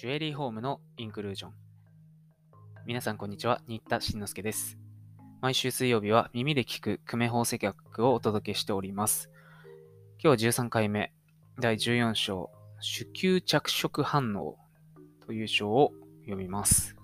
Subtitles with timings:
[0.00, 1.52] ジュエリーホームのインクルージョン。
[2.86, 4.78] 皆さんこんにちは、新田慎之介です。
[5.40, 9.28] 毎週水曜日は耳で聞く久米宝石学をお届けしております。
[10.22, 11.12] 今日は13回目、
[11.58, 14.56] 第14章、主給着色反応
[15.26, 16.94] という章を読みます。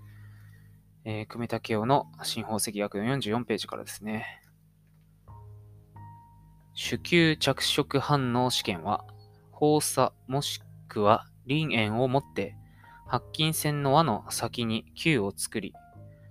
[1.05, 4.41] えー、久米武雄の新宝石学の44ページからですね。
[6.75, 9.05] 主給着色反応試験は、
[9.51, 12.55] 放射もしくは輪円を持って
[13.15, 15.73] 白金線の輪の先に球を作り、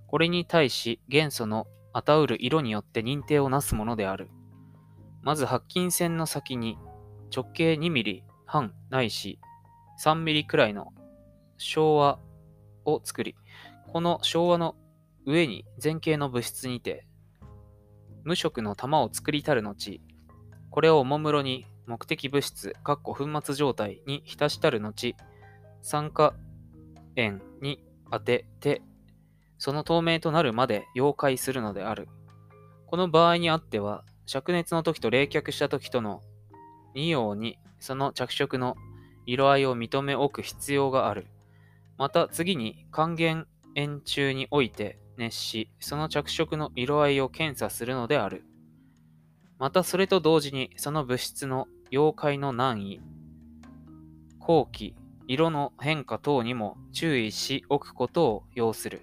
[0.07, 4.29] これに対し元素のあたうる色によって認定をなすものである。
[5.21, 6.77] まず白金線の先に
[7.33, 9.39] 直径2ミリ半ないし
[10.03, 10.91] 3ミリくらいの
[11.55, 12.19] 昭和
[12.84, 13.37] を作り、
[13.93, 14.75] この昭和の
[15.25, 17.07] 上に前景の物質にて
[18.25, 20.01] 無色の玉を作りたる後、
[20.70, 25.15] これをおもむろに目的物質、かっこ粉末状態に浸したる後、
[25.81, 26.34] 酸化
[27.15, 28.81] 円に当てて、
[29.57, 32.07] その透明となるまで溶解するのである。
[32.87, 36.21] この場合にあっては、灼熱の時と冷却した時との
[36.95, 38.75] 2様にその着色の
[39.25, 41.27] 色合いを認め置く必要がある。
[41.97, 48.43] また次に還元円中において熱し、その着色の色合いを検査するのである。
[49.59, 53.01] またそれと同時にその物質の溶解の難易、
[54.39, 54.95] 後期、
[55.27, 59.02] 色の変化等にも注意しおくことを要する。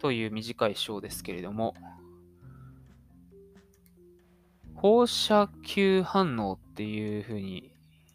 [0.00, 1.74] という短い章ですけれども、
[4.74, 7.72] 放射球反応っていうふうに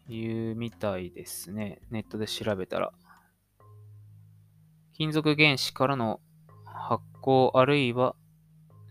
[0.08, 1.80] 言うみたいですね。
[1.90, 2.92] ネットで調べたら。
[4.94, 6.20] 金属原子からの
[6.64, 8.14] 発光あるいは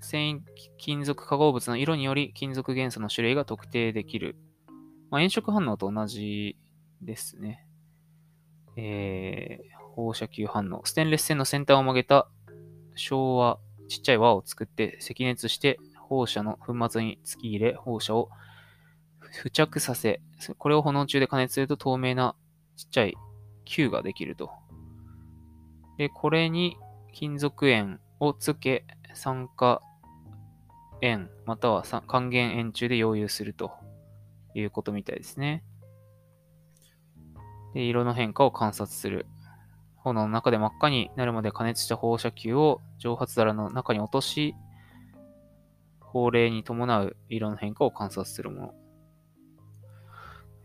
[0.02, 0.42] 繊維
[0.77, 4.36] 金属化合物の色により金属元素の種類が特定できる。
[5.14, 6.58] まあ、炎色反応と同じ
[7.00, 7.67] ですね。
[8.75, 10.82] えー、放射球反応。
[10.86, 12.27] ステンレス線の先端を曲げた
[12.95, 18.32] 昭和ちっちゃい輪を作って赤熱して放射の粉末に突き入れ放射を
[19.32, 20.20] 付着させ、
[20.58, 22.36] これを炎中で加熱すると透明な
[22.76, 23.14] ちっちゃい
[23.66, 24.49] 球ができると。
[25.99, 26.76] で、これに
[27.11, 28.83] 金属塩をつけ、
[29.14, 29.83] 酸化
[31.02, 33.73] 円または還元円中で溶融すると
[34.55, 35.64] いうことみたいですね。
[37.73, 39.25] で、色の変化を観察する。
[39.97, 44.55] 炎の中で真っ赤になるまで加熱した放射球を蒸発皿の中に落とし、
[46.02, 48.73] 法令に伴う色の変化を観察するもの。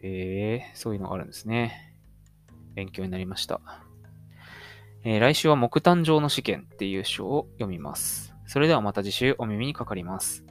[0.03, 1.94] えー、そういうのがあるんですね。
[2.75, 3.60] 勉強になりました。
[5.04, 8.34] えー、来週は木炭上の試験っていう章を読みます。
[8.47, 10.44] それではまた次週お耳にかかります。